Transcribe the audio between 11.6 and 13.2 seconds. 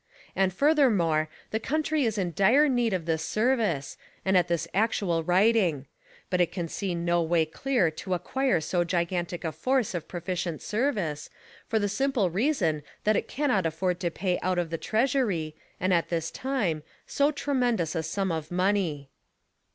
for the simple reason that